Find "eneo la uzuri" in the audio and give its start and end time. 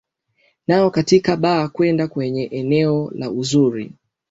2.45-3.91